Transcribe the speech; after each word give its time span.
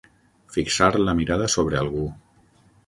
Fixar 0.55 0.89
la 1.03 1.15
mirada 1.21 1.51
sobre 1.57 1.81
algú. 1.85 2.07